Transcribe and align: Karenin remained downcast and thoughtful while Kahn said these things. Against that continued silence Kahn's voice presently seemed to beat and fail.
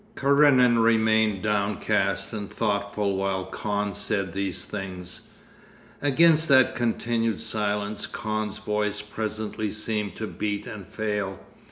Karenin 0.15 0.79
remained 0.79 1.43
downcast 1.43 2.33
and 2.33 2.49
thoughtful 2.51 3.17
while 3.17 3.45
Kahn 3.45 3.93
said 3.93 4.33
these 4.33 4.65
things. 4.65 5.27
Against 6.01 6.47
that 6.47 6.73
continued 6.75 7.39
silence 7.39 8.07
Kahn's 8.07 8.57
voice 8.57 8.99
presently 9.03 9.69
seemed 9.69 10.15
to 10.15 10.25
beat 10.25 10.65
and 10.65 10.87
fail. 10.87 11.39